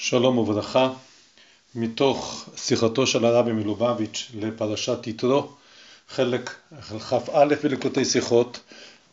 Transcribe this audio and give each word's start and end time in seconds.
שלום 0.00 0.38
וברכה, 0.38 0.90
מתוך 1.74 2.48
שיחתו 2.56 3.06
של 3.06 3.24
הרבי 3.24 3.52
מלובביץ' 3.52 4.30
לפרשת 4.34 5.06
יתרו, 5.06 5.48
חלק 6.08 6.54
כ"א 7.08 7.54
בליקוטי 7.62 8.04
שיחות, 8.04 8.60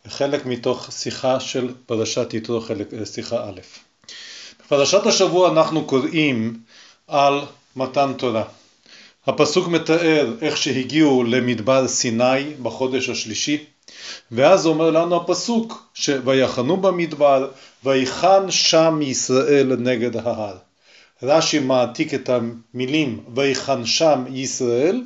חלק 0.07 0.45
מתוך 0.45 0.91
שיחה 0.91 1.39
של 1.39 1.73
פרשת 1.85 2.33
יתרו, 2.33 2.61
חלק, 2.61 2.87
שיחה 3.05 3.49
א'. 3.49 3.59
בפרשת 4.59 5.05
השבוע 5.05 5.51
אנחנו 5.51 5.85
קוראים 5.85 6.59
על 7.07 7.41
מתן 7.75 8.13
תורה. 8.17 8.43
הפסוק 9.27 9.67
מתאר 9.67 10.33
איך 10.41 10.57
שהגיעו 10.57 11.23
למדבר 11.23 11.87
סיני 11.87 12.53
בחודש 12.61 13.09
השלישי, 13.09 13.65
ואז 14.31 14.65
אומר 14.65 14.89
לנו 14.89 15.15
הפסוק 15.15 15.89
שויחנו 15.93 16.77
במדבר 16.77 17.51
ויחן 17.83 18.51
שם 18.51 18.99
ישראל 19.01 19.75
נגד 19.75 20.17
ההר. 20.17 20.64
רש"י 21.25 21.59
מעתיק 21.59 22.13
את 22.13 22.29
המילים 22.29 23.19
ויחן 23.35 23.85
שם 23.85 24.23
ישראל 24.29 25.03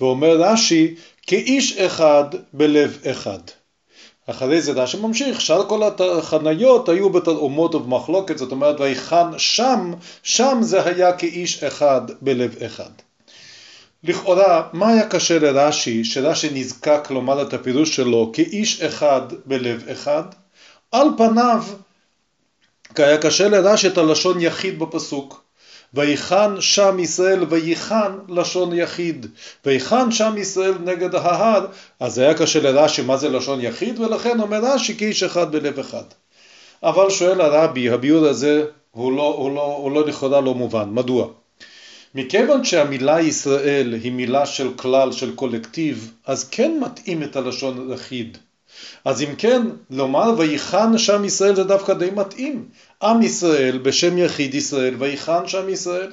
ואומר 0.00 0.36
רש"י 0.42 0.94
כאיש 1.26 1.78
אחד 1.78 2.24
בלב 2.52 2.98
אחד. 3.10 3.38
אחרי 4.26 4.62
זה 4.62 4.72
רש"י 4.72 4.96
ממשיך, 4.96 5.40
שאר 5.40 5.68
כל 5.68 5.82
החניות 6.18 6.88
היו 6.88 7.10
בתרעומות 7.10 7.74
ובמחלוקת, 7.74 8.38
זאת 8.38 8.52
אומרת 8.52 8.80
ויחן 8.80 9.30
שם, 9.38 9.92
שם 10.22 10.58
זה 10.60 10.84
היה 10.86 11.12
כאיש 11.12 11.64
אחד 11.64 12.00
בלב 12.20 12.56
אחד. 12.66 12.90
לכאורה, 14.04 14.68
מה 14.72 14.88
היה 14.88 15.08
קשה 15.08 15.38
לרש"י, 15.38 16.04
שרש"י 16.04 16.48
נזקק 16.52 17.10
לומר 17.10 17.42
את 17.42 17.54
הפירוש 17.54 17.96
שלו 17.96 18.30
כאיש 18.32 18.82
אחד 18.82 19.20
בלב 19.46 19.88
אחד? 19.88 20.22
על 20.92 21.08
פניו 21.16 21.64
היה 22.96 23.18
קשה 23.18 23.48
לרש"י 23.48 23.88
את 23.88 23.98
הלשון 23.98 24.40
יחיד 24.40 24.78
בפסוק. 24.78 25.49
ויחן 25.94 26.60
שם 26.60 26.98
ישראל 26.98 27.44
ויחן 27.48 28.12
לשון 28.28 28.72
יחיד. 28.72 29.26
ויחן 29.66 30.12
שם 30.12 30.34
ישראל 30.38 30.74
נגד 30.84 31.14
ההר, 31.14 31.66
אז 32.00 32.18
היה 32.18 32.34
קשה 32.34 32.60
לרש"י 32.60 33.02
מה 33.02 33.16
זה 33.16 33.28
לשון 33.28 33.60
יחיד, 33.60 34.00
ולכן 34.00 34.40
אומר 34.40 34.60
רש"י 34.62 34.96
כאיש 34.98 35.22
אחד 35.22 35.52
בלב 35.52 35.78
אחד. 35.78 36.04
אבל 36.82 37.10
שואל 37.10 37.40
הרבי, 37.40 37.90
הביור 37.90 38.26
הזה 38.26 38.64
הוא 38.90 39.12
לא, 39.12 39.34
הוא 39.38 39.54
לא, 39.54 39.62
הוא 39.62 39.92
לא 39.92 40.06
לכאורה 40.06 40.40
לא 40.40 40.54
מובן, 40.54 40.88
מדוע? 40.90 41.28
מכיוון 42.14 42.64
שהמילה 42.64 43.20
ישראל 43.20 43.94
היא 44.02 44.12
מילה 44.12 44.46
של 44.46 44.70
כלל, 44.76 45.12
של 45.12 45.34
קולקטיב, 45.34 46.12
אז 46.26 46.48
כן 46.48 46.80
מתאים 46.80 47.22
את 47.22 47.36
הלשון 47.36 47.92
יחיד. 47.92 48.38
אז 49.04 49.22
אם 49.22 49.34
כן, 49.38 49.62
לומר 49.90 50.34
ויחן 50.38 50.98
שם 50.98 51.24
ישראל 51.24 51.56
זה 51.56 51.64
דווקא 51.64 51.94
די 51.94 52.10
מתאים. 52.10 52.68
עם 53.02 53.22
ישראל 53.22 53.78
בשם 53.78 54.18
יחיד 54.18 54.54
ישראל 54.54 54.94
ויחן 54.98 55.48
שם 55.48 55.68
ישראל. 55.68 56.10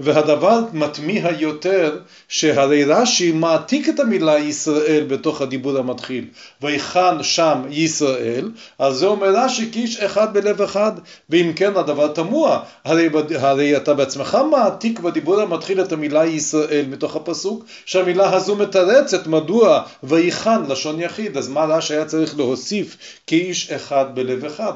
והדבר 0.00 0.60
מתמיהה 0.72 1.40
יותר 1.40 1.98
שהרי 2.28 2.84
רש"י 2.84 3.32
מעתיק 3.32 3.88
את 3.88 4.00
המילה 4.00 4.38
ישראל 4.38 5.04
בתוך 5.08 5.40
הדיבור 5.40 5.78
המתחיל 5.78 6.24
ויחן 6.62 7.22
שם 7.22 7.62
ישראל 7.70 8.50
אז 8.78 8.96
זה 8.96 9.06
אומר 9.06 9.36
רש"י 9.36 9.72
כאיש 9.72 10.00
אחד 10.00 10.34
בלב 10.34 10.62
אחד 10.62 10.92
ואם 11.30 11.52
כן 11.56 11.76
הדבר 11.76 12.08
תמוה 12.08 12.62
הרי, 12.84 13.08
הרי 13.38 13.76
אתה 13.76 13.94
בעצמך 13.94 14.38
מעתיק 14.50 15.00
בדיבור 15.00 15.40
המתחיל 15.40 15.80
את 15.80 15.92
המילה 15.92 16.26
ישראל 16.26 16.84
מתוך 16.88 17.16
הפסוק 17.16 17.64
שהמילה 17.84 18.34
הזו 18.36 18.56
מתרצת 18.56 19.26
מדוע 19.26 19.82
ויחן 20.02 20.62
לשון 20.68 21.00
יחיד 21.00 21.36
אז 21.36 21.48
מה 21.48 21.64
רש"י 21.64 21.94
היה 21.94 22.04
צריך 22.04 22.36
להוסיף 22.36 22.96
כאיש 23.26 23.70
אחד 23.70 24.06
בלב 24.14 24.44
אחד 24.44 24.74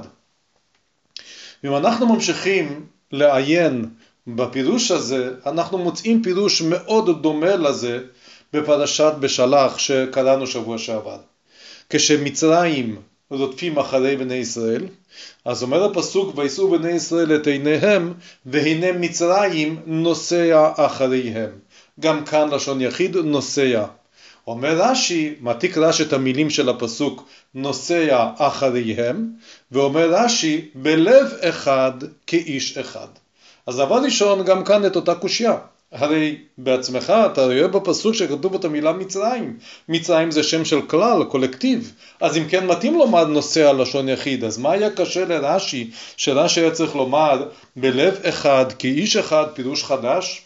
אם 1.65 1.77
אנחנו 1.77 2.07
ממשיכים 2.07 2.87
לעיין 3.13 3.85
בפירוש 4.27 4.91
הזה 4.91 5.31
אנחנו 5.47 5.79
מוצאים 5.79 6.23
פירוש 6.23 6.63
מאוד 6.63 7.23
דומה 7.23 7.57
לזה 7.57 8.01
בפרשת 8.53 9.13
בשלח 9.21 9.79
שקראנו 9.79 10.47
שבוע 10.47 10.79
שעבר. 10.79 11.19
כשמצרים 11.91 12.97
רודפים 13.31 13.79
אחרי 13.79 14.17
בני 14.17 14.35
ישראל, 14.35 14.87
אז 15.45 15.63
אומר 15.63 15.85
הפסוק 15.85 16.39
וישאו 16.39 16.71
בני 16.71 16.91
ישראל 16.91 17.37
את 17.37 17.47
עיניהם 17.47 18.15
והנה 18.47 18.93
מצרים 18.93 19.81
נוסע 19.87 20.73
אחריהם. 20.77 21.51
גם 22.01 22.25
כאן 22.25 22.49
לשון 22.51 22.81
יחיד 22.81 23.17
נוסע. 23.17 23.85
אומר 24.47 24.77
רש"י, 24.77 25.35
מעתיק 25.41 25.79
רש"י 25.79 26.03
את 26.03 26.13
המילים 26.13 26.51
של 26.51 26.69
הפסוק 26.69 27.29
נוסע 27.55 28.31
אחריהם, 28.39 29.31
ואומר 29.73 30.11
רש"י 30.11 30.69
בלב 30.75 31.27
אחד 31.41 31.93
כאיש 32.27 32.79
אחד. 32.79 33.09
אז 33.67 33.77
דבר 33.77 33.97
ראשון, 33.97 34.45
גם 34.45 34.65
כאן 34.65 34.87
את 34.87 34.97
אותה 34.97 35.15
קושייה. 35.15 35.57
הרי 35.93 36.39
בעצמך 36.59 37.13
אתה 37.33 37.45
רואה 37.45 37.69
בפסוק 37.69 38.15
שכתוב 38.15 38.55
את 38.55 38.65
המילה 38.65 38.93
מצרים. 38.93 39.57
מצרים 39.89 40.31
זה 40.31 40.43
שם 40.43 40.65
של 40.65 40.83
כלל, 40.83 41.25
קולקטיב. 41.25 41.93
אז 42.21 42.37
אם 42.37 42.45
כן 42.49 42.67
מתאים 42.67 42.95
לומר 42.99 43.25
נושא 43.25 43.73
לשון 43.79 44.09
יחיד, 44.09 44.45
אז 44.45 44.59
מה 44.59 44.73
היה 44.73 44.91
קשה 44.91 45.25
לרש"י, 45.25 45.91
שרש"י 46.17 46.61
היה 46.61 46.71
צריך 46.71 46.97
לומר 46.97 47.49
בלב 47.77 48.19
אחד, 48.23 48.65
כאיש 48.79 49.17
אחד, 49.17 49.47
פירוש 49.55 49.85
חדש? 49.85 50.46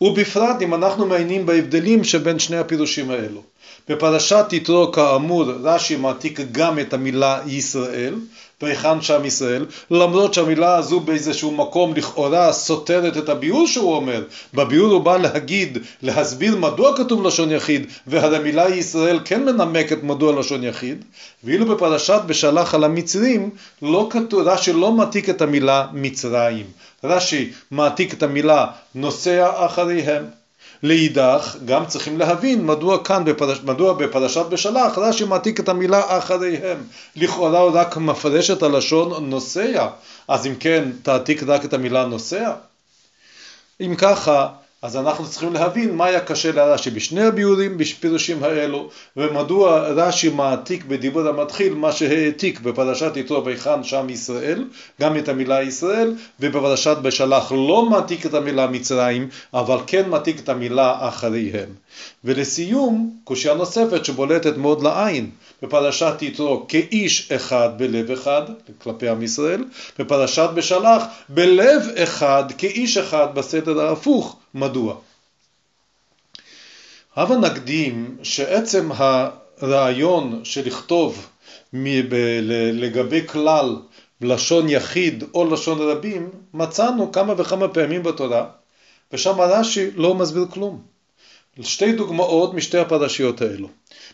ובפרט 0.00 0.62
אם 0.62 0.74
אנחנו 0.74 1.06
מעיינים 1.06 1.46
בהבדלים 1.46 2.04
שבין 2.04 2.38
שני 2.38 2.56
הפירושים 2.56 3.10
האלו. 3.10 3.42
בפרשת 3.88 4.46
יתרו 4.52 4.92
כאמור 4.92 5.44
רש"י 5.44 5.96
מעתיק 5.96 6.40
גם 6.52 6.78
את 6.78 6.94
המילה 6.94 7.40
ישראל 7.46 8.14
והיכן 8.62 9.00
שם 9.00 9.24
ישראל 9.24 9.66
למרות 9.90 10.34
שהמילה 10.34 10.76
הזו 10.76 11.00
באיזשהו 11.00 11.50
מקום 11.50 11.94
לכאורה 11.94 12.52
סותרת 12.52 13.16
את 13.16 13.28
הביאור 13.28 13.66
שהוא 13.66 13.94
אומר. 13.94 14.24
בביאור 14.54 14.92
הוא 14.92 15.02
בא 15.02 15.16
להגיד 15.16 15.78
להסביר 16.02 16.56
מדוע 16.56 16.96
כתוב 16.96 17.26
לשון 17.26 17.50
יחיד 17.50 17.86
והרי 18.06 18.36
המילה 18.36 18.68
ישראל 18.68 19.20
כן 19.24 19.44
מנמקת 19.44 20.02
מדוע 20.02 20.40
לשון 20.40 20.64
יחיד. 20.64 21.04
ואילו 21.44 21.66
בפרשת 21.66 22.20
בשלח 22.26 22.74
על 22.74 22.84
המצרים 22.84 23.50
לא 23.82 24.08
כתוב 24.10 24.40
רש"י 24.40 24.72
לא 24.72 24.92
מעתיק 24.92 25.30
את 25.30 25.42
המילה 25.42 25.86
מצרים. 25.92 26.66
רש"י 27.04 27.52
מעתיק 27.70 28.14
את 28.14 28.22
המילה 28.22 28.66
נוסע 28.94 29.66
אחריהם 29.66 30.24
לאידך 30.82 31.56
גם 31.64 31.86
צריכים 31.86 32.18
להבין 32.18 32.66
מדוע 32.66 33.04
כאן, 33.04 33.24
בפרש, 33.24 33.60
מדוע 33.64 33.92
בפרשת 33.92 34.46
בשלח 34.46 34.98
רש"י 34.98 35.24
מעתיק 35.24 35.60
את 35.60 35.68
המילה 35.68 36.18
אחריהם. 36.18 36.78
לכאורה 37.16 37.60
הוא 37.60 37.70
רק 37.74 37.96
מפרש 37.96 38.50
את 38.50 38.62
הלשון 38.62 39.30
נוסע, 39.30 39.88
אז 40.28 40.46
אם 40.46 40.54
כן 40.60 40.88
תעתיק 41.02 41.42
רק 41.42 41.64
את 41.64 41.74
המילה 41.74 42.04
נוסע? 42.04 42.52
אם 43.80 43.94
ככה 43.98 44.48
אז 44.82 44.96
אנחנו 44.96 45.28
צריכים 45.28 45.52
להבין 45.52 45.96
מה 45.96 46.04
היה 46.04 46.20
קשה 46.20 46.52
לרש"י 46.52 46.90
בשני 46.90 47.22
הביאורים, 47.22 47.78
בפירושים 47.78 48.44
האלו, 48.44 48.88
ומדוע 49.16 49.78
רש"י 49.78 50.28
מעתיק 50.28 50.84
בדיבור 50.84 51.28
המתחיל 51.28 51.74
מה 51.74 51.92
שהעתיק 51.92 52.60
בפרשת 52.60 53.12
יתרו 53.16 53.44
ויחן 53.44 53.84
שם 53.84 54.06
ישראל, 54.10 54.64
גם 55.00 55.16
את 55.16 55.28
המילה 55.28 55.62
ישראל, 55.62 56.14
ובפרשת 56.40 56.96
בשלח 57.02 57.52
לא 57.52 57.86
מעתיק 57.90 58.26
את 58.26 58.34
המילה 58.34 58.66
מצרים, 58.66 59.28
אבל 59.54 59.78
כן 59.86 60.08
מעתיק 60.08 60.40
את 60.40 60.48
המילה 60.48 61.08
אחריהם. 61.08 61.68
ולסיום, 62.24 63.16
קושייה 63.24 63.54
נוספת 63.54 64.04
שבולטת 64.04 64.56
מאוד 64.56 64.82
לעין, 64.82 65.30
בפרשת 65.62 66.14
יתרו 66.20 66.66
כאיש 66.68 67.32
אחד 67.32 67.68
בלב 67.76 68.10
אחד, 68.10 68.42
כלפי 68.78 69.08
עם 69.08 69.22
ישראל, 69.22 69.64
בפרשת 69.98 70.50
בשלח 70.54 71.02
בלב 71.28 71.82
אחד 71.96 72.44
כאיש 72.58 72.96
אחד 72.96 73.34
בסדר 73.34 73.80
ההפוך, 73.80 74.36
מדוע? 74.54 74.96
הבה 77.16 77.36
נקדים 77.36 78.16
שעצם 78.22 78.90
הרעיון 78.92 80.40
של 80.44 80.66
לכתוב 80.66 81.28
לגבי 82.72 83.26
כלל 83.26 83.76
לשון 84.20 84.68
יחיד 84.68 85.24
או 85.34 85.50
לשון 85.50 85.78
רבים, 85.90 86.30
מצאנו 86.54 87.12
כמה 87.12 87.34
וכמה 87.36 87.68
פעמים 87.68 88.02
בתורה, 88.02 88.46
ושם 89.12 89.40
רש"י 89.40 89.90
לא 89.94 90.14
מסביר 90.14 90.46
כלום. 90.50 90.82
שתי 91.62 91.92
דוגמאות 91.92 92.54
משתי 92.54 92.78
הפרשיות 92.78 93.42
האלו. 93.42 93.68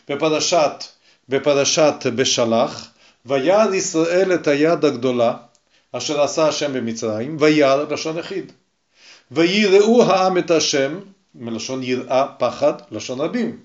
בפרשת, 0.09 0.83
בפרשת 1.29 2.05
בשלח, 2.15 2.89
וירא 3.25 3.73
ישראל 3.73 4.33
את 4.33 4.47
היד 4.47 4.85
הגדולה 4.85 5.33
אשר 5.91 6.21
עשה 6.21 6.47
השם 6.47 6.73
במצרים, 6.73 7.37
וירא 7.39 7.83
לשון 7.89 8.17
יחיד. 8.17 8.51
ויראו 9.31 10.03
העם 10.03 10.37
את 10.37 10.51
השם, 10.51 10.99
מלשון 11.35 11.83
יראה 11.83 12.25
פחד, 12.37 12.73
לשון 12.91 13.21
רבים. 13.21 13.59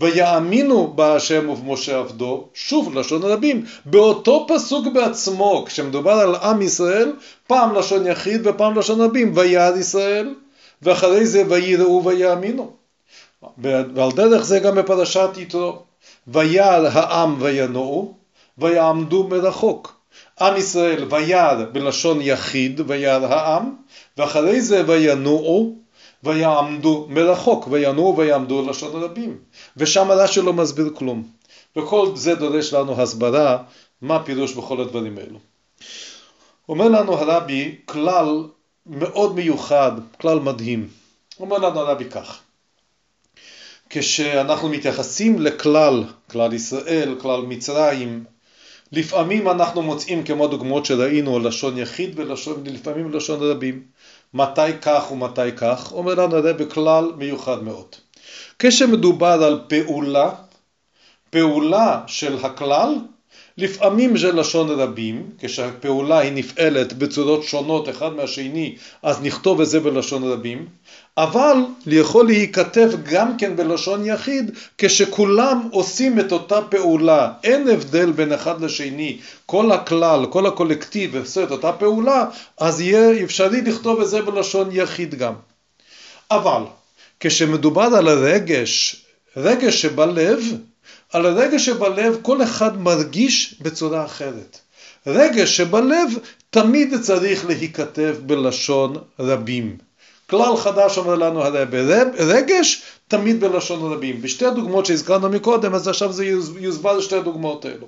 ויאמינו 0.00 0.92
בהשם 0.96 1.48
ובמשה 1.48 1.98
עבדו, 1.98 2.48
שוב 2.54 2.94
לשון 2.94 3.22
רבים. 3.22 3.64
באותו 3.84 4.46
פסוק 4.48 4.86
בעצמו, 4.94 5.64
כשמדובר 5.66 6.12
על 6.12 6.34
עם 6.34 6.62
ישראל, 6.62 7.12
פעם 7.46 7.74
לשון 7.74 8.06
יחיד 8.06 8.46
ופעם 8.46 8.78
לשון 8.78 9.00
רבים. 9.00 9.32
וירא 9.36 9.76
ישראל, 9.76 10.34
ואחרי 10.82 11.26
זה 11.26 11.42
ויראו 11.48 12.04
ויאמינו. 12.04 12.72
ועל 13.94 14.10
דרך 14.10 14.44
זה 14.44 14.58
גם 14.58 14.74
בפרשת 14.74 15.30
יתרו. 15.36 15.82
וירא 16.26 16.88
העם 16.92 17.36
וינועו, 17.38 18.14
ויעמדו 18.58 19.28
מרחוק. 19.28 19.94
עם 20.40 20.56
ישראל 20.56 21.04
וירא 21.10 21.64
בלשון 21.72 22.18
יחיד 22.20 22.80
וירא 22.86 23.26
העם, 23.26 23.74
ואחרי 24.16 24.60
זה 24.60 24.82
וינועו 24.86 25.74
ויעמדו 26.22 27.06
מרחוק, 27.08 27.68
וינועו 27.70 28.16
ויעמדו 28.16 28.66
לשון 28.68 29.02
רבים. 29.02 29.38
ושם 29.76 30.10
רש"י 30.10 30.42
לא 30.42 30.52
מסביר 30.52 30.90
כלום. 30.94 31.22
וכל 31.76 32.08
זה 32.14 32.34
דורש 32.34 32.72
לנו 32.74 33.02
הסברה, 33.02 33.58
מה 34.02 34.16
הפירוש 34.16 34.52
בכל 34.54 34.80
הדברים 34.80 35.18
האלו. 35.18 35.38
אומר 36.68 36.88
לנו 36.88 37.12
הרבי 37.14 37.76
כלל 37.84 38.44
מאוד 38.86 39.34
מיוחד, 39.34 39.92
כלל 40.20 40.38
מדהים. 40.38 40.88
אומר 41.40 41.58
לנו 41.58 41.80
הרבי 41.80 42.04
כך, 42.04 42.40
כשאנחנו 43.90 44.68
מתייחסים 44.68 45.40
לכלל, 45.40 46.04
כלל 46.30 46.52
ישראל, 46.52 47.14
כלל 47.20 47.40
מצרים, 47.40 48.24
לפעמים 48.92 49.48
אנחנו 49.48 49.82
מוצאים 49.82 50.24
כמו 50.24 50.46
דוגמאות 50.48 50.84
שראינו 50.86 51.38
לשון 51.38 51.78
יחיד 51.78 52.18
ולפעמים 52.18 53.12
לשון 53.12 53.40
רבים. 53.42 53.82
מתי 54.34 54.78
כך 54.82 55.12
ומתי 55.12 55.52
כך, 55.56 55.92
אומר 55.92 56.14
לנו 56.14 56.36
הרב 56.36 56.62
בכלל 56.62 57.12
מיוחד 57.16 57.62
מאוד. 57.62 57.86
כשמדובר 58.58 59.44
על 59.44 59.60
פעולה, 59.68 60.30
פעולה 61.30 62.00
של 62.06 62.44
הכלל, 62.44 62.94
לפעמים 63.58 64.16
זה 64.16 64.32
לשון 64.32 64.70
רבים, 64.70 65.30
כשהפעולה 65.38 66.18
היא 66.18 66.32
נפעלת 66.32 66.92
בצורות 66.92 67.44
שונות 67.44 67.88
אחד 67.88 68.12
מהשני, 68.12 68.76
אז 69.02 69.22
נכתוב 69.22 69.60
את 69.60 69.68
זה 69.68 69.80
בלשון 69.80 70.24
רבים, 70.24 70.66
אבל 71.16 71.56
יכול 71.86 72.26
להיכתב 72.26 72.90
גם 73.04 73.38
כן 73.38 73.56
בלשון 73.56 74.06
יחיד 74.06 74.50
כשכולם 74.78 75.68
עושים 75.72 76.20
את 76.20 76.32
אותה 76.32 76.62
פעולה, 76.62 77.32
אין 77.44 77.68
הבדל 77.68 78.12
בין 78.12 78.32
אחד 78.32 78.60
לשני, 78.60 79.18
כל 79.46 79.72
הכלל, 79.72 80.26
כל 80.30 80.46
הקולקטיב 80.46 81.16
עושה 81.16 81.44
את 81.44 81.50
אותה 81.50 81.72
פעולה, 81.72 82.24
אז 82.58 82.80
יהיה 82.80 83.24
אפשרי 83.24 83.60
לכתוב 83.62 84.00
את 84.00 84.08
זה 84.08 84.22
בלשון 84.22 84.68
יחיד 84.72 85.14
גם. 85.14 85.34
אבל 86.30 86.62
כשמדובר 87.20 87.88
על 87.96 88.08
הרגש, 88.08 89.04
רגש 89.36 89.82
שבלב, 89.82 90.40
על 91.14 91.26
הרגש 91.26 91.66
שבלב 91.66 92.18
כל 92.22 92.42
אחד 92.42 92.82
מרגיש 92.82 93.56
בצורה 93.60 94.04
אחרת. 94.04 94.58
רגש 95.06 95.56
שבלב 95.56 96.08
תמיד 96.50 97.00
צריך 97.00 97.46
להיכתב 97.46 98.16
בלשון 98.26 98.96
רבים. 99.18 99.76
כלל 100.30 100.56
חדש 100.56 100.98
אומר 100.98 101.14
לנו 101.14 101.42
הרב, 101.42 101.74
רגש 102.18 102.82
תמיד 103.08 103.40
בלשון 103.40 103.92
רבים. 103.92 104.22
בשתי 104.22 104.46
הדוגמאות 104.46 104.86
שהזכרנו 104.86 105.28
מקודם, 105.28 105.74
אז 105.74 105.88
עכשיו 105.88 106.12
זה 106.12 106.24
יוסבר 106.58 107.00
שתי 107.00 107.16
הדוגמאות 107.16 107.64
האלו. 107.64 107.86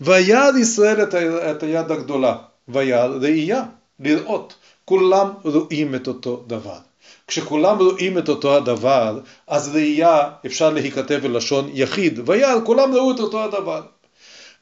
וירא 0.00 0.58
ישראל 0.58 1.02
את, 1.02 1.14
את 1.14 1.62
היד 1.62 1.92
הגדולה, 1.92 2.36
וירא 2.68 3.06
ראייה, 3.06 3.62
לראות. 4.00 4.54
כולם 4.84 5.28
רואים 5.44 5.94
את 5.94 6.08
אותו 6.08 6.44
דבר. 6.46 6.78
כשכולם 7.28 7.78
רואים 7.78 8.18
את 8.18 8.28
אותו 8.28 8.56
הדבר, 8.56 9.20
אז 9.46 9.68
ראייה 9.74 10.20
אפשר 10.46 10.70
להיכתב 10.70 11.18
בלשון 11.22 11.70
יחיד, 11.74 12.20
וירא, 12.26 12.54
כולם 12.64 12.94
ראו 12.94 13.10
את 13.10 13.20
אותו 13.20 13.44
הדבר. 13.44 13.82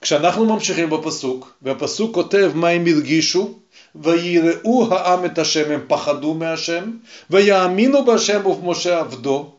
כשאנחנו 0.01 0.47
ממשיכים 0.47 0.91
בפסוק, 0.91 1.53
והפסוק 1.63 2.15
כותב 2.15 2.53
מה 2.55 2.69
הם 2.69 2.87
הרגישו, 2.87 3.59
ויראו 3.95 4.95
העם 4.95 5.25
את 5.25 5.39
השם, 5.39 5.71
הם 5.71 5.81
פחדו 5.89 6.35
מהשם, 6.35 6.91
ויאמינו 7.31 8.05
בהשם 8.05 8.47
ובמשה 8.47 8.99
עבדו. 8.99 9.53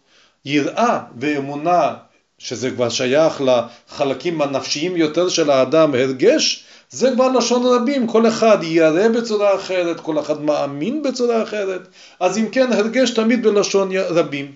יראה 0.45 0.99
ואמונה, 1.19 1.93
שזה 2.37 2.71
כבר 2.71 2.89
שייך 2.89 3.41
לחלקים 3.41 4.41
הנפשיים 4.41 4.97
יותר 4.97 5.29
של 5.29 5.49
האדם, 5.49 5.95
הרגש, 5.95 6.66
זה 6.89 7.11
כבר 7.11 7.27
לשון 7.27 7.63
רבים, 7.65 8.07
כל 8.07 8.27
אחד 8.27 8.57
ירא 8.61 9.07
בצורה 9.07 9.55
אחרת, 9.55 9.99
כל 9.99 10.19
אחד 10.19 10.41
מאמין 10.41 11.03
בצורה 11.03 11.43
אחרת, 11.43 11.87
אז 12.19 12.37
אם 12.37 12.49
כן 12.49 12.73
הרגש 12.73 13.11
תמיד 13.11 13.43
בלשון 13.43 13.91
רבים. 13.95 14.51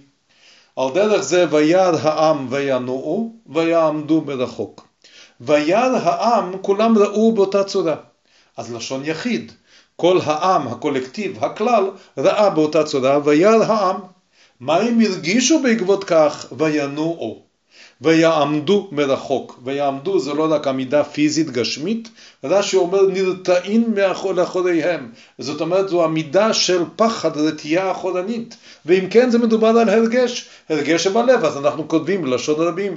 על 0.76 0.86
דרך 0.94 1.22
זה 1.22 1.46
וירא 1.52 1.98
העם 2.02 2.48
וינועו 2.50 3.34
ויעמדו 3.48 4.22
מרחוק. 4.22 4.88
וירא 5.42 5.98
העם 5.98 6.58
כולם 6.62 6.98
ראו 6.98 7.32
באותה 7.32 7.64
צורה. 7.64 7.96
אז 8.58 8.74
לשון 8.74 9.02
יחיד. 9.06 9.52
כל 9.96 10.20
העם, 10.24 10.68
הקולקטיב, 10.68 11.44
הכלל, 11.44 11.90
ראה 12.18 12.50
באותה 12.50 12.84
צורה, 12.84 13.20
וירא 13.24 13.64
העם. 13.64 13.96
מה 14.60 14.78
הם 14.78 15.00
הרגישו 15.00 15.62
בעקבות 15.64 16.04
כך? 16.04 16.46
וינועו. 16.58 17.51
ויעמדו 18.02 18.88
מרחוק. 18.92 19.60
ויעמדו 19.64 20.20
זה 20.20 20.34
לא 20.34 20.48
רק 20.54 20.68
עמידה 20.68 21.04
פיזית 21.04 21.50
גשמית, 21.50 22.10
רש"י 22.44 22.78
אומר 22.78 23.02
נרתעים 23.08 23.94
לאחוריהם. 24.36 25.10
זאת 25.40 25.62
אומרת 25.62 25.90
זו 25.90 26.04
עמידה 26.04 26.54
של 26.54 26.84
פחד, 26.96 27.38
רתיעה 27.38 27.92
אחורנית. 27.92 28.58
ואם 28.86 29.08
כן 29.10 29.30
זה 29.30 29.40
מדובר 29.40 29.68
על 29.68 29.90
הרגש, 29.90 30.50
הרגש 30.70 31.04
שבלב, 31.04 31.46
אז 31.46 31.58
אנחנו 31.58 31.88
כותבים 31.88 32.22
בלשון 32.22 32.56
רבים, 32.68 32.96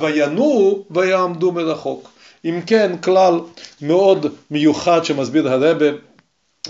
וינועו 0.00 0.84
ויעמדו 0.90 1.52
מרחוק. 1.52 2.08
אם 2.44 2.60
כן, 2.66 2.96
כלל 3.02 3.40
מאוד 3.82 4.26
מיוחד 4.50 5.04
שמסביר 5.04 5.48
הרבה 5.48 5.88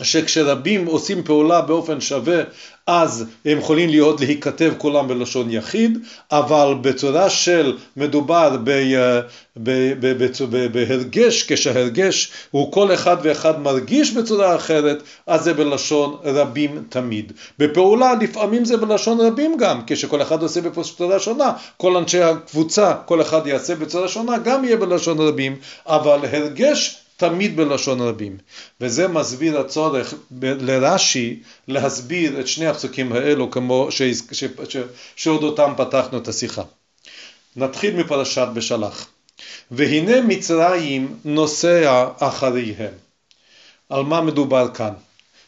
שכשרבים 0.03 0.87
עושים 0.87 1.23
פעולה 1.23 1.61
באופן 1.61 2.01
שווה 2.01 2.43
אז 2.87 3.25
הם 3.45 3.59
יכולים 3.59 3.89
להיות 3.89 4.21
להיכתב 4.21 4.73
כולם 4.79 5.09
בלשון 5.09 5.51
יחיד 5.51 5.99
אבל 6.33 6.75
בצורה 6.81 7.31
של 7.31 7.77
מדובר 7.97 8.57
בהרגש 10.73 11.53
כשהרגש 11.53 12.33
הוא 12.51 12.73
כל 12.73 12.95
אחד 12.95 13.17
ואחד 13.23 13.61
מרגיש 13.61 14.13
בצורה 14.13 14.57
אחרת 14.57 15.03
אז 15.27 15.45
זה 15.45 15.55
בלשון 15.55 16.17
רבים 16.25 16.85
תמיד. 16.89 17.33
בפעולה 17.59 18.15
לפעמים 18.21 18.65
זה 18.65 18.77
בלשון 18.77 19.21
רבים 19.21 19.57
גם 19.57 19.81
כשכל 19.87 20.23
אחד 20.23 20.43
עושה 20.43 20.61
בצורה 20.61 21.21
שונה 21.21 21.53
כל 21.77 21.97
אנשי 21.97 22.23
הקבוצה 22.23 22.95
כל 23.07 23.21
אחד 23.21 23.47
יעשה 23.47 23.75
בצורה 23.75 24.09
שונה 24.09 24.39
גם 24.39 24.65
יהיה 24.65 24.77
בלשון 24.77 25.19
רבים 25.19 25.57
אבל 25.87 26.19
הרגש 26.33 27.02
תמיד 27.23 27.57
בלשון 27.57 28.01
רבים. 28.01 28.37
וזה 28.81 29.09
מסביר 29.09 29.61
הצורך 29.61 30.15
לרש"י 30.41 31.43
להסביר 31.69 32.41
את 32.41 32.49
שני 32.49 32.67
הפסוקים 32.67 33.13
האלו 33.13 33.51
כמו 33.51 33.89
שעוד 35.17 35.43
אותם 35.43 35.73
פתחנו 35.77 36.19
את 36.19 36.29
השיחה. 36.29 36.63
נתחיל 37.57 37.97
מפרשת 37.97 38.49
בשלח. 38.55 39.07
והנה 39.71 40.21
מצרים 40.21 41.17
נוסע 41.25 42.09
אחריהם. 42.19 42.95
על 43.89 44.03
מה 44.03 44.21
מדובר 44.21 44.69
כאן? 44.75 44.93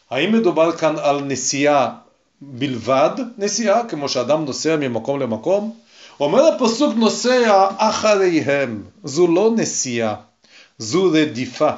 האם 0.09 0.31
מדובר 0.31 0.71
כאן 0.71 0.95
על 0.99 1.23
נסיעה 1.23 1.95
בלבד, 2.41 3.11
נסיעה 3.37 3.87
כמו 3.87 4.09
שאדם 4.09 4.45
נוסע 4.45 4.75
ממקום 4.75 5.19
למקום? 5.19 5.75
אומר 6.19 6.47
הפסוק 6.47 6.95
נוסע 6.95 7.67
אחריהם, 7.77 8.83
זו 9.03 9.27
לא 9.27 9.51
נסיעה. 9.55 10.15
זו 10.77 11.11
רדיפה. 11.13 11.69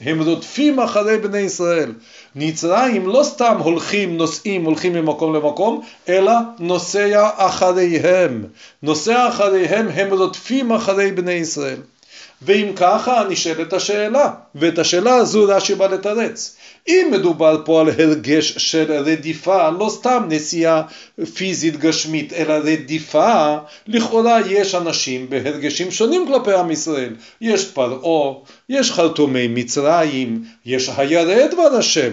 הם 0.00 0.22
רודפים 0.22 0.80
אחרי 0.80 1.18
בני 1.18 1.38
ישראל. 1.38 1.92
מצרים 2.34 3.06
לא 3.06 3.22
סתם 3.24 3.56
הולכים, 3.58 4.16
נוסעים, 4.16 4.64
הולכים 4.64 4.92
ממקום 4.92 5.34
למקום, 5.34 5.82
אלא 6.08 6.32
נוסע 6.58 7.28
אחריהם. 7.36 8.44
נוסע 8.82 9.28
אחריהם, 9.28 9.88
הם 9.88 10.12
רודפים 10.12 10.72
אחרי 10.72 11.12
בני 11.12 11.32
ישראל. 11.32 11.78
ואם 12.42 12.72
ככה 12.76 13.24
נשאלת 13.28 13.72
השאלה, 13.72 14.30
ואת 14.54 14.78
השאלה 14.78 15.14
הזו 15.14 15.44
רש"י 15.48 15.74
בא 15.74 15.86
לתרץ. 15.86 16.56
אם 16.88 17.08
מדובר 17.12 17.62
פה 17.64 17.80
על 17.80 17.88
הרגש 17.88 18.50
של 18.50 18.92
רדיפה, 18.92 19.70
לא 19.70 19.88
סתם 19.90 20.24
נסיעה 20.28 20.82
פיזית 21.34 21.76
גשמית, 21.76 22.32
אלא 22.32 22.52
רדיפה, 22.52 23.56
לכאורה 23.86 24.40
יש 24.48 24.74
אנשים 24.74 25.30
בהרגשים 25.30 25.90
שונים 25.90 26.26
כלפי 26.26 26.52
עם 26.52 26.70
ישראל. 26.70 27.14
יש 27.40 27.64
פרעה, 27.64 28.34
יש 28.68 28.92
חרטומי 28.92 29.48
מצרים, 29.48 30.44
יש 30.66 30.90
הירא 30.96 31.46
דבר 31.46 31.76
השם, 31.76 32.12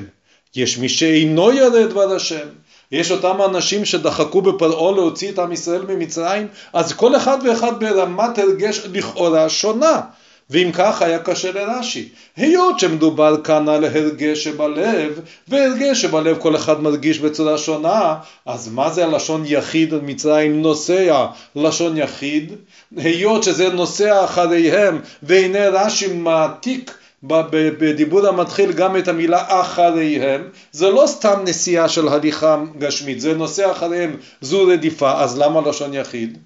יש 0.56 0.78
מי 0.78 0.90
שאינו 0.90 1.52
ירא 1.52 1.86
דבר 1.86 2.16
השם. 2.16 2.48
יש 2.92 3.12
אותם 3.12 3.42
אנשים 3.46 3.86
שדחקו 3.86 4.42
בפרעה 4.42 4.92
להוציא 4.92 5.32
את 5.32 5.40
עם 5.40 5.52
ישראל 5.52 5.86
ממצרים, 5.88 6.48
אז 6.74 6.94
כל 6.94 7.16
אחד 7.16 7.38
ואחד 7.46 7.80
ברמת 7.80 8.38
הרגש 8.38 8.82
לכאורה 8.94 9.50
שונה. 9.50 10.02
ואם 10.50 10.70
כך 10.74 11.02
היה 11.02 11.20
קשה 11.20 11.52
לרש"י. 11.52 12.10
היות 12.38 12.80
שמדובר 12.80 13.42
כאן 13.44 13.70
על 13.70 13.86
הרגש 13.86 14.44
שבלב, 14.44 15.20
והרגש 15.48 16.02
שבלב 16.02 16.38
כל 16.40 16.56
אחד 16.56 16.82
מרגיש 16.82 17.20
בצורה 17.20 17.58
שונה, 17.58 18.16
אז 18.46 18.70
מה 18.70 18.90
זה 18.90 19.06
הלשון 19.06 19.44
יחיד 19.46 19.94
מצרים 20.04 20.62
נוסע 20.62 21.26
לשון 21.56 21.98
יחיד? 21.98 22.52
היות 22.98 23.44
שזה 23.44 23.70
נוסע 23.70 24.26
אחריהם, 24.26 25.02
והנה 25.24 25.70
רש"י 25.70 26.14
מעתיק 26.14 26.98
בדיבור 27.24 28.28
המתחיל 28.28 28.72
גם 28.72 28.98
את 28.98 29.08
המילה 29.08 29.62
אחריהם, 29.62 30.50
זה 30.72 30.90
לא 30.90 31.04
סתם 31.08 31.40
נסיעה 31.44 31.90
של 31.90 32.08
הליכה 32.08 32.64
גשמית, 32.78 33.22
זה 33.22 33.34
נוסע 33.34 33.72
אחריהם, 33.72 34.18
זו 34.42 34.68
רדיפה, 34.68 35.22
אז 35.22 35.38
למה 35.38 35.62
לשון 35.62 35.94
יחיד? 35.94 36.38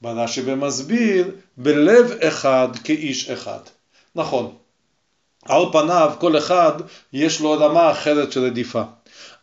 בא 0.00 0.12
רש"י 0.12 0.42
ומסביר, 0.44 1.30
בלב 1.56 2.12
אחד 2.20 2.68
כאיש 2.84 3.30
אחד. 3.30 3.60
נכון, 4.14 4.52
על 5.44 5.62
פניו 5.72 6.12
כל 6.18 6.38
אחד 6.38 6.72
יש 7.12 7.40
לו 7.40 7.52
רמה 7.52 7.90
אחרת 7.90 8.32
של 8.32 8.44
רדיפה. 8.44 8.82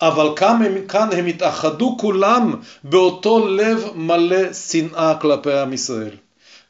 אבל 0.02 0.30
כאן 0.36 0.62
הם, 0.66 0.88
כאן 0.88 1.10
הם 1.12 1.26
התאחדו 1.26 1.98
כולם 2.00 2.56
באותו 2.84 3.48
לב 3.48 3.86
מלא 3.96 4.54
שנאה 4.54 5.16
כלפי 5.22 5.54
עם 5.54 5.74
ישראל. 5.74 6.16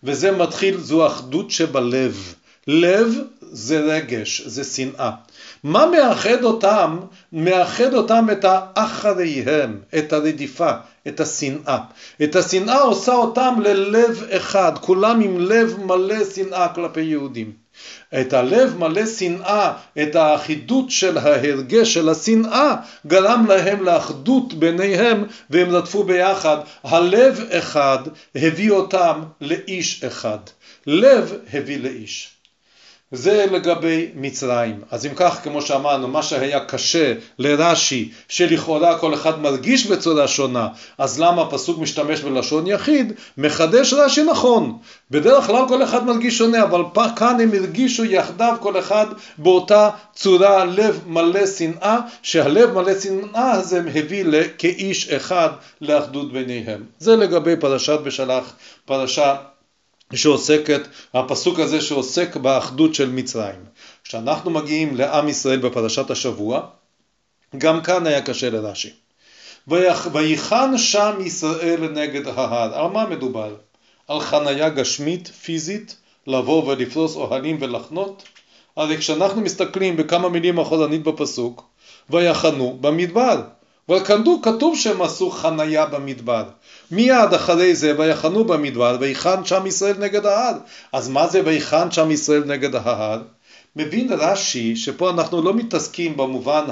וזה 0.03 0.31
מתחיל, 0.31 0.77
זו 0.77 1.07
אחדות 1.07 1.51
שבלב. 1.51 2.33
לב 2.71 3.13
זה 3.41 3.79
רגש, 3.79 4.41
זה 4.41 4.63
שנאה. 4.63 5.11
מה 5.63 5.85
מאחד 5.85 6.43
אותם? 6.43 6.99
מאחד 7.33 7.93
אותם 7.93 8.27
את 8.31 8.45
האחריהם, 8.47 9.81
את 9.97 10.13
הרדיפה, 10.13 10.71
את 11.07 11.19
השנאה. 11.19 11.77
את 12.23 12.35
השנאה 12.35 12.81
עושה 12.81 13.13
אותם 13.13 13.55
ללב 13.63 14.23
אחד, 14.29 14.71
כולם 14.81 15.21
עם 15.21 15.39
לב 15.39 15.79
מלא 15.85 16.25
שנאה 16.35 16.67
כלפי 16.67 17.01
יהודים. 17.01 17.51
את 18.21 18.33
הלב 18.33 18.77
מלא 18.77 19.05
שנאה, 19.05 19.73
את 20.01 20.15
האחידות 20.15 20.91
של 20.91 21.17
ההרגש 21.17 21.93
של 21.93 22.09
השנאה, 22.09 22.75
גרם 23.07 23.45
להם 23.47 23.83
לאחדות 23.83 24.53
ביניהם 24.53 25.23
והם 25.49 25.69
רדפו 25.75 26.03
ביחד. 26.03 26.57
הלב 26.83 27.39
אחד 27.51 27.99
הביא 28.35 28.71
אותם 28.71 29.21
לאיש 29.41 30.03
אחד. 30.03 30.39
לב 30.87 31.33
הביא 31.53 31.79
לאיש. 31.79 32.38
זה 33.11 33.45
לגבי 33.51 34.09
מצרים. 34.15 34.81
אז 34.91 35.05
אם 35.05 35.11
כך, 35.15 35.39
כמו 35.43 35.61
שאמרנו, 35.61 36.07
מה 36.07 36.23
שהיה 36.23 36.65
קשה 36.65 37.13
לרש"י, 37.39 38.11
שלכאורה 38.27 38.99
כל 38.99 39.13
אחד 39.13 39.39
מרגיש 39.39 39.87
בצורה 39.87 40.27
שונה, 40.27 40.67
אז 40.97 41.19
למה 41.19 41.41
הפסוק 41.41 41.79
משתמש 41.79 42.21
בלשון 42.21 42.67
יחיד? 42.67 43.13
מחדש 43.37 43.93
רש"י 43.93 44.23
נכון. 44.23 44.77
בדרך 45.11 45.45
כלל 45.45 45.67
כל 45.67 45.83
אחד 45.83 46.05
מרגיש 46.05 46.37
שונה, 46.37 46.63
אבל 46.63 46.81
כאן 47.15 47.41
הם 47.41 47.49
הרגישו 47.53 48.05
יחדיו 48.05 48.55
כל 48.59 48.79
אחד 48.79 49.05
באותה 49.37 49.89
צורה 50.13 50.65
לב 50.65 50.99
מלא 51.07 51.47
שנאה, 51.47 51.99
שהלב 52.21 52.71
מלא 52.73 52.99
שנאה 52.99 53.51
הזה 53.51 53.81
הביא 53.95 54.25
כאיש 54.57 55.09
אחד 55.09 55.49
לאחדות 55.81 56.33
ביניהם. 56.33 56.83
זה 56.99 57.15
לגבי 57.15 57.55
פרשת 57.55 57.99
בשלח, 58.03 58.53
פרשה 58.85 59.35
שעוסקת, 60.15 60.81
הפסוק 61.13 61.59
הזה 61.59 61.81
שעוסק 61.81 62.35
באחדות 62.35 62.95
של 62.95 63.09
מצרים. 63.09 63.65
כשאנחנו 64.03 64.51
מגיעים 64.51 64.95
לעם 64.95 65.27
ישראל 65.27 65.59
בפרשת 65.59 66.11
השבוע, 66.11 66.61
גם 67.57 67.81
כאן 67.81 68.07
היה 68.07 68.21
קשה 68.21 68.49
לרש"י. 68.49 68.89
ויחן 70.13 70.77
שם 70.77 71.15
ישראל 71.25 71.89
נגד 71.91 72.27
ההר. 72.27 72.79
על 72.79 72.91
מה 72.91 73.05
מדובר? 73.05 73.55
על 74.07 74.19
חניה 74.19 74.69
גשמית, 74.69 75.27
פיזית, 75.27 75.95
לבוא 76.27 76.63
ולפרוס 76.67 77.15
אוהלים 77.15 77.57
ולחנות? 77.59 78.23
הרי 78.77 78.97
כשאנחנו 78.97 79.41
מסתכלים 79.41 79.97
בכמה 79.97 80.29
מילים 80.29 80.59
אחורנית 80.59 81.03
בפסוק, 81.03 81.63
ויחנו 82.09 82.77
במדבר. 82.81 83.41
וכתוב 83.89 84.39
כתוב 84.43 84.77
שהם 84.77 85.01
עשו 85.01 85.31
חניה 85.31 85.85
במדבר. 85.85 86.43
מיד 86.91 87.33
אחרי 87.35 87.75
זה 87.75 87.93
ויחנו 87.97 88.43
במדבר 88.43 88.97
ויחן 88.99 89.45
שם 89.45 89.65
ישראל 89.65 89.95
נגד 89.99 90.25
ההר. 90.25 90.53
אז 90.93 91.09
מה 91.09 91.27
זה 91.27 91.41
ויחן 91.45 91.91
שם 91.91 92.11
ישראל 92.11 92.43
נגד 92.45 92.75
ההר? 92.75 93.21
מבין 93.75 94.13
רש"י 94.13 94.75
שפה 94.75 95.09
אנחנו 95.09 95.41
לא 95.41 95.53
מתעסקים 95.53 96.17
במובן 96.17 96.63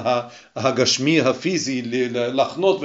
הגשמי 0.56 1.20
הפיזי 1.20 1.82
לחנות 2.12 2.80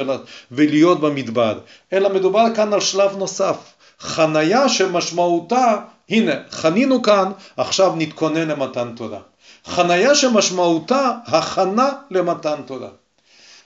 ולהיות 0.52 1.02
במדבר, 1.02 1.60
אלא 1.94 2.13
מדובר 2.13 2.46
כאן 2.56 2.74
על 2.74 2.80
שלב 2.80 3.18
נוסף, 3.18 3.58
חניה 4.00 4.70
שמשמעותה, 4.70 5.75
הנה 6.10 6.34
חנינו 6.50 7.02
כאן, 7.02 7.32
עכשיו 7.58 7.94
נתכונן 7.98 8.48
למתן 8.48 8.94
תורה. 8.96 9.20
חניה 9.66 10.16
שמשמעותה 10.16 11.12
הכנה 11.25 11.90
למתן 12.12 12.62
תורה. 12.66 12.90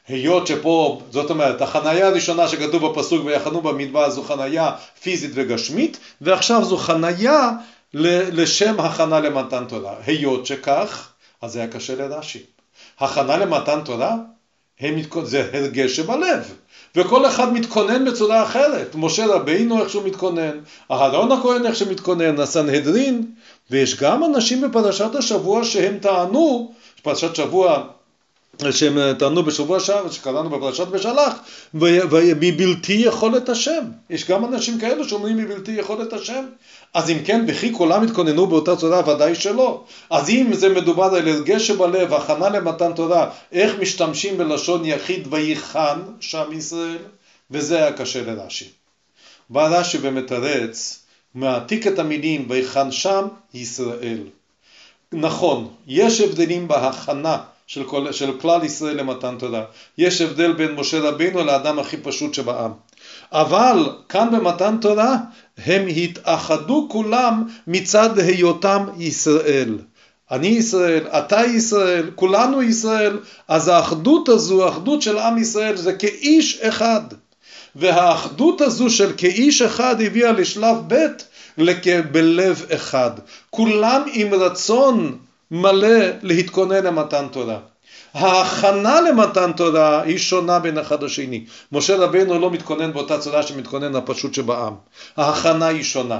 היות 0.07 0.47
שפה, 0.47 1.01
זאת 1.11 1.29
אומרת, 1.29 1.61
החנייה 1.61 2.07
הראשונה 2.07 2.47
שכתוב 2.47 2.87
בפסוק 2.87 3.25
ויחנו 3.25 3.61
במדבר 3.61 4.09
זו 4.09 4.23
חנייה 4.23 4.71
פיזית 5.01 5.31
וגשמית, 5.33 5.97
ועכשיו 6.21 6.65
זו 6.65 6.77
חנייה 6.77 7.49
לשם 7.93 8.79
הכנה 8.79 9.19
למתן 9.19 9.63
תורה. 9.67 9.95
היות 10.05 10.45
שכך, 10.45 11.09
אז 11.41 11.53
זה 11.53 11.59
היה 11.59 11.67
קשה 11.67 11.95
לרש"י. 11.95 12.43
הכנה 12.99 13.37
למתן 13.37 13.79
תורה 13.85 14.15
זה 15.23 15.49
הרגש 15.53 15.95
שבלב, 15.95 16.53
וכל 16.95 17.25
אחד 17.25 17.53
מתכונן 17.53 18.05
בצורה 18.05 18.43
אחרת. 18.43 18.95
משה 18.95 19.25
רבינו 19.25 19.79
איך 19.79 19.89
שהוא 19.89 20.03
מתכונן, 20.03 20.59
אהרון 20.91 21.31
הכהן 21.31 21.65
איך 21.65 21.75
שהוא 21.75 21.91
מתכונן, 21.91 22.39
הסנהדרין, 22.39 23.31
ויש 23.71 23.99
גם 23.99 24.23
אנשים 24.23 24.61
בפרשת 24.61 25.15
השבוע 25.15 25.63
שהם 25.63 25.97
טענו, 25.97 26.71
פרשת 27.03 27.35
שבוע 27.35 27.83
שהם 28.71 28.97
טענו 29.19 29.43
בשבוע 29.43 29.79
שעבר, 29.79 30.11
שקראנו 30.11 30.49
בפרשת 30.49 30.87
בשלח, 30.87 31.33
מבלתי 31.73 32.93
יכולת 32.93 33.49
השם. 33.49 33.83
יש 34.09 34.27
גם 34.27 34.45
אנשים 34.45 34.79
כאלו 34.79 35.09
שאומרים 35.09 35.37
מבלתי 35.37 35.71
יכולת 35.71 36.13
השם. 36.13 36.45
אז 36.93 37.09
אם 37.09 37.17
כן, 37.25 37.45
וכי 37.47 37.73
כולם 37.73 38.03
התכוננו 38.03 38.47
באותה 38.47 38.75
צורה? 38.75 39.09
ודאי 39.09 39.35
שלא. 39.35 39.83
אז 40.09 40.29
אם 40.29 40.49
זה 40.53 40.69
מדובר 40.69 41.03
על 41.03 41.27
הרגש 41.27 41.67
שבלב, 41.67 42.13
הכנה 42.13 42.49
למתן 42.49 42.93
תורה, 42.93 43.29
איך 43.51 43.75
משתמשים 43.79 44.37
בלשון 44.37 44.85
יחיד 44.85 45.27
ויחן 45.33 45.99
שם 46.19 46.45
ישראל, 46.51 46.97
וזה 47.51 47.77
היה 47.77 47.93
קשה 47.93 48.23
לרש"י. 48.23 48.69
בא 49.49 49.67
רש"י 49.67 49.97
ומתרץ, 50.01 50.99
מעתיק 51.35 51.87
את 51.87 51.99
המילים 51.99 52.45
ויחן 52.49 52.91
שם 52.91 53.27
ישראל. 53.53 54.19
נכון, 55.13 55.67
יש 55.87 56.21
הבדלים 56.21 56.67
בהכנה 56.67 57.37
של, 57.67 57.83
כל, 57.83 58.11
של 58.11 58.37
כלל 58.37 58.63
ישראל 58.63 58.97
למתן 58.99 59.35
תורה. 59.39 59.63
יש 59.97 60.21
הבדל 60.21 60.53
בין 60.53 60.75
משה 60.75 60.99
רבינו 60.99 61.43
לאדם 61.43 61.79
הכי 61.79 61.97
פשוט 61.97 62.33
שבעם. 62.33 62.71
אבל 63.31 63.89
כאן 64.09 64.27
במתן 64.31 64.77
תורה 64.81 65.15
הם 65.57 65.87
התאחדו 65.87 66.87
כולם 66.91 67.43
מצד 67.67 68.19
היותם 68.19 68.85
ישראל. 68.97 69.77
אני 70.31 70.47
ישראל, 70.47 71.07
אתה 71.07 71.45
ישראל, 71.45 72.11
כולנו 72.15 72.63
ישראל, 72.63 73.19
אז 73.47 73.67
האחדות 73.67 74.29
הזו, 74.29 74.65
האחדות 74.65 75.01
של 75.01 75.17
עם 75.17 75.37
ישראל 75.37 75.75
זה 75.75 75.93
כאיש 75.93 76.59
אחד. 76.61 77.01
והאחדות 77.75 78.61
הזו 78.61 78.89
של 78.89 79.11
כאיש 79.17 79.61
אחד 79.61 80.01
הביאה 80.01 80.31
לשלב 80.31 80.77
ב' 80.87 81.07
בלב 82.11 82.65
אחד. 82.69 83.11
כולם 83.49 84.01
עם 84.13 84.33
רצון 84.33 85.17
מלא 85.51 85.97
להתכונן 86.21 86.83
למתן 86.83 87.27
תורה. 87.31 87.59
ההכנה 88.13 89.01
למתן 89.01 89.51
תורה 89.51 90.01
היא 90.01 90.17
שונה 90.17 90.59
בין 90.59 90.77
אחד 90.77 91.03
לשני. 91.03 91.45
משה 91.71 91.95
רבנו 91.95 92.39
לא 92.39 92.51
מתכונן 92.51 92.93
באותה 92.93 93.19
צורה 93.19 93.43
שמתכונן 93.43 93.95
הפשוט 93.95 94.33
שבעם. 94.33 94.73
ההכנה 95.17 95.67
היא 95.67 95.83
שונה. 95.83 96.19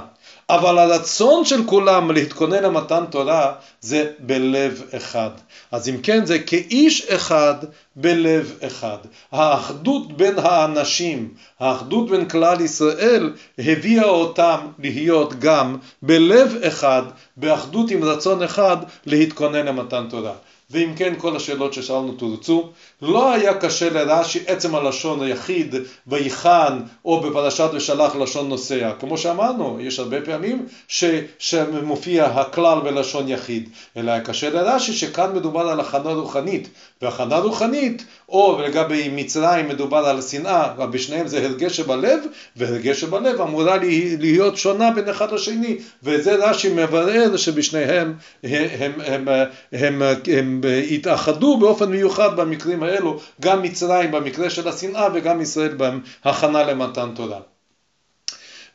אבל 0.50 0.78
הרצון 0.78 1.44
של 1.44 1.66
כולם 1.66 2.10
להתכונן 2.10 2.62
למתן 2.62 3.04
תורה 3.10 3.52
זה 3.80 4.10
בלב 4.18 4.82
אחד. 4.96 5.30
אז 5.72 5.88
אם 5.88 5.96
כן 6.02 6.26
זה 6.26 6.38
כאיש 6.38 7.06
אחד 7.06 7.54
בלב 8.00 8.52
אחד. 8.66 8.98
האחדות 9.32 10.16
בין 10.16 10.34
האנשים, 10.38 11.34
האחדות 11.60 12.10
בין 12.10 12.28
כלל 12.28 12.60
ישראל 12.60 13.32
הביאה 13.58 14.04
אותם 14.04 14.58
להיות 14.78 15.38
גם 15.38 15.76
בלב 16.02 16.56
אחד, 16.62 17.02
באחדות 17.36 17.90
עם 17.90 18.04
רצון 18.04 18.42
אחד 18.42 18.76
להתכונן 19.06 19.66
למתן 19.66 20.06
תורה. 20.10 20.32
ואם 20.70 20.92
כן 20.96 21.14
כל 21.18 21.36
השאלות 21.36 21.72
ששאלנו 21.72 22.12
תורצו. 22.12 22.68
לא 23.02 23.32
היה 23.32 23.54
קשה 23.54 23.90
לרש"י 23.90 24.40
עצם 24.46 24.74
הלשון 24.74 25.22
היחיד 25.22 25.74
ויחן 26.06 26.80
או 27.04 27.20
בפרשת 27.20 27.70
ושלח 27.72 28.16
לשון 28.16 28.48
נוסע. 28.48 28.92
כמו 29.00 29.18
שאמרנו, 29.18 29.78
יש 29.80 29.98
הרבה 29.98 30.20
פעמים 30.20 30.66
ש, 30.88 31.04
שמופיע 31.38 32.26
הכלל 32.26 32.80
בלשון 32.80 33.28
יחיד. 33.28 33.68
אלא 33.96 34.10
היה 34.10 34.20
קשה 34.20 34.50
לרש"י 34.50 34.92
שכאן 34.92 35.34
מדובר 35.34 35.68
על 35.68 35.80
הכנה 35.80 36.12
רוחנית. 36.12 36.68
והכנה 37.02 37.38
רוחנית, 37.38 37.87
או 38.28 38.60
לגבי 38.62 39.08
מצרים 39.12 39.68
מדובר 39.68 40.06
על 40.06 40.22
שנאה, 40.22 40.74
ובשניהם 40.78 41.26
זה 41.26 41.44
הרגש 41.44 41.76
שבלב, 41.76 42.20
והרגש 42.56 43.00
שבלב 43.00 43.40
אמורה 43.40 43.76
להיות 44.18 44.56
שונה 44.56 44.90
בין 44.90 45.08
אחד 45.08 45.32
לשני. 45.32 45.78
וזה 46.02 46.34
רש"י 46.34 46.68
מברר 46.68 47.36
שבשניהם 47.36 48.14
הם, 48.44 48.64
הם, 48.78 48.92
הם, 49.04 49.28
הם, 49.72 50.02
הם, 50.02 50.02
הם 50.38 50.60
התאחדו 50.90 51.56
באופן 51.56 51.90
מיוחד 51.90 52.36
במקרים 52.36 52.82
האלו, 52.82 53.20
גם 53.40 53.62
מצרים 53.62 54.10
במקרה 54.10 54.50
של 54.50 54.68
השנאה 54.68 55.08
וגם 55.14 55.40
ישראל 55.40 55.76
בהכנה 56.24 56.62
למתן 56.62 57.08
תורה. 57.14 57.40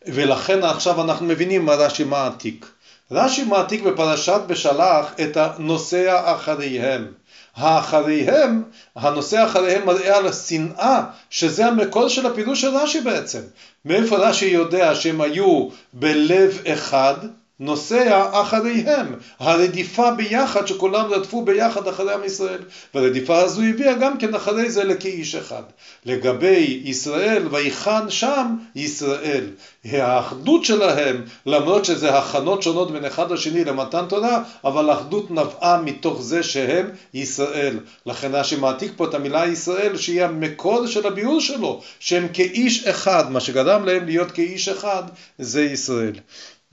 ולכן 0.08 0.64
עכשיו 0.64 1.02
אנחנו 1.02 1.26
מבינים 1.26 1.66
מה 1.66 1.74
רש"י 1.74 2.04
מעתיק. 2.04 2.66
רש"י 3.12 3.44
מעתיק 3.44 3.82
בפרשת 3.82 4.42
בשלח 4.48 5.14
את 5.22 5.38
הנוסע 5.38 6.36
אחריהם. 6.36 7.08
האחריהם, 7.56 8.64
הנושא 8.96 9.46
אחריהם 9.46 9.86
מראה 9.86 10.18
על 10.18 10.28
השנאה, 10.28 11.04
שזה 11.30 11.68
המקור 11.68 12.08
של 12.08 12.26
הפירוש 12.26 12.62
של 12.62 12.78
רש"י 12.78 13.02
בעצם. 13.02 13.40
מאיפה 13.86 14.18
רש"י 14.18 14.46
יודע 14.46 14.96
שהם 14.96 15.22
היו 15.22 15.68
בלב 15.94 16.62
אחד, 16.68 17.16
נוסע 17.60 18.42
אחריהם, 18.42 19.16
הרדיפה 19.40 20.12
ביחד 20.12 20.68
שכולם 20.68 21.06
רדפו 21.14 21.46
ביחד 21.46 21.88
אחרי 21.88 22.14
עם 22.14 22.24
ישראל 22.24 22.60
והרדיפה 22.94 23.38
הזו 23.38 23.62
הביאה 23.62 23.94
גם 23.94 24.18
כן 24.18 24.36
אחרי 24.36 24.72
זה 24.72 24.84
לכאיש 24.84 25.36
אחד. 25.36 25.64
לגבי 26.06 26.82
ישראל 26.84 27.48
ויחן 27.52 28.10
שם 28.10 28.56
ישראל, 28.76 29.46
האחדות 29.86 30.66
שלהם 30.66 31.22
למרות 31.46 31.86
שזה 31.86 32.18
הכנות 32.18 32.64
שונות 32.64 32.92
בין 32.92 33.06
אחד 33.06 33.32
לשני 33.32 33.64
למתן 33.64 34.06
תורה 34.10 34.44
אבל 34.64 34.90
האחדות 34.90 35.32
נבעה 35.32 35.82
מתוך 35.82 36.22
זה 36.22 36.44
שהם 36.44 36.90
ישראל. 37.14 37.80
לכן 38.06 38.36
רש"י 38.36 38.56
מעתיק 38.56 38.92
פה 38.96 39.06
את 39.06 39.14
המילה 39.14 39.48
ישראל 39.48 39.98
שהיא 39.98 40.24
המקור 40.24 40.88
של 40.88 41.08
הביאור 41.08 41.42
שלו 41.42 41.82
שהם 42.00 42.28
כאיש 42.34 42.88
אחד, 42.88 43.32
מה 43.32 43.40
שגרם 43.40 43.86
להם 43.86 44.06
להיות 44.06 44.32
כאיש 44.32 44.70
אחד 44.70 45.04
זה 45.40 45.64
ישראל. 45.64 46.14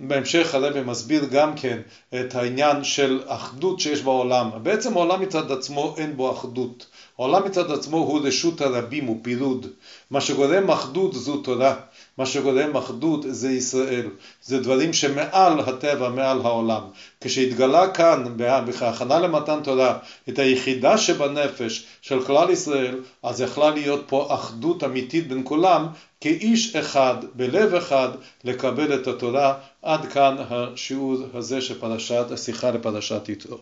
בהמשך 0.02 0.54
הרבי 0.54 0.82
מסביר 0.82 1.24
גם 1.24 1.54
כן 1.54 1.78
את 2.20 2.34
העניין 2.34 2.84
של 2.84 3.22
אחדות 3.26 3.80
שיש 3.80 4.02
בעולם. 4.02 4.50
בעצם 4.62 4.96
העולם 4.96 5.20
מצד 5.20 5.52
עצמו 5.52 5.94
אין 5.98 6.16
בו 6.16 6.32
אחדות. 6.32 6.86
העולם 7.18 7.44
מצד 7.44 7.70
עצמו 7.70 7.96
הוא 7.96 8.20
רשות 8.22 8.60
הרבים, 8.60 9.04
הוא 9.04 9.18
פירוד. 9.22 9.66
מה 10.10 10.20
שגורם 10.20 10.70
אחדות 10.70 11.12
זו 11.12 11.36
תורה. 11.36 11.74
מה 12.20 12.26
שגורם 12.26 12.76
אחדות 12.76 13.24
זה 13.28 13.50
ישראל. 13.50 14.06
זה 14.42 14.60
דברים 14.60 14.92
שמעל 14.92 15.60
הטבע, 15.60 16.08
מעל 16.08 16.40
העולם. 16.40 16.82
כשהתגלה 17.20 17.90
כאן, 17.90 18.24
בהכנה 18.36 19.18
למתן 19.18 19.60
תורה, 19.64 19.98
את 20.28 20.38
היחידה 20.38 20.98
שבנפש 20.98 21.86
של 22.02 22.24
כלל 22.24 22.50
ישראל, 22.50 23.00
אז 23.22 23.40
יכלה 23.40 23.70
להיות 23.70 24.04
פה 24.06 24.34
אחדות 24.34 24.84
אמיתית 24.84 25.28
בין 25.28 25.42
כולם, 25.44 25.86
כאיש 26.20 26.76
אחד, 26.76 27.14
בלב 27.34 27.74
אחד, 27.74 28.08
לקבל 28.44 28.94
את 28.94 29.06
התורה. 29.06 29.54
עד 29.82 30.06
כאן 30.12 30.36
השיעור 30.50 31.16
הזה 31.34 31.60
של 31.60 31.80
פרשת, 31.80 32.26
השיחה 32.30 32.70
לפרשת 32.70 33.28
יתרו. 33.28 33.58